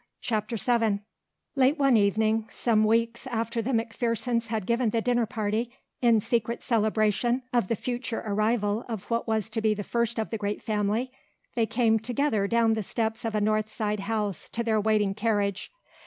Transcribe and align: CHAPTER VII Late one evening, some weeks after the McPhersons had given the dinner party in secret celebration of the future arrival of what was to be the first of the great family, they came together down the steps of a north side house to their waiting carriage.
CHAPTER 0.19 0.55
VII 0.55 1.01
Late 1.55 1.77
one 1.77 1.95
evening, 1.95 2.47
some 2.49 2.85
weeks 2.85 3.27
after 3.27 3.61
the 3.61 3.69
McPhersons 3.69 4.47
had 4.47 4.65
given 4.65 4.89
the 4.89 4.99
dinner 4.99 5.27
party 5.27 5.77
in 6.01 6.19
secret 6.21 6.63
celebration 6.63 7.43
of 7.53 7.67
the 7.67 7.75
future 7.75 8.23
arrival 8.25 8.83
of 8.89 9.03
what 9.11 9.27
was 9.27 9.47
to 9.49 9.61
be 9.61 9.75
the 9.75 9.83
first 9.83 10.17
of 10.17 10.31
the 10.31 10.39
great 10.39 10.63
family, 10.63 11.11
they 11.53 11.67
came 11.67 11.99
together 11.99 12.47
down 12.47 12.73
the 12.73 12.81
steps 12.81 13.23
of 13.25 13.35
a 13.35 13.41
north 13.41 13.69
side 13.69 13.99
house 13.99 14.49
to 14.49 14.63
their 14.63 14.81
waiting 14.81 15.13
carriage. 15.13 15.71